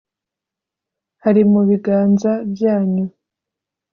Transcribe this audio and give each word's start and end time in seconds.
hari 1.23 1.41
mu 1.51 1.61
biganza 1.69 2.31
byanyu 2.53 3.05